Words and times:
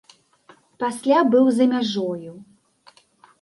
Пасля 0.83 1.19
быў 1.33 1.45
за 1.59 1.65
мяжою. 1.75 2.31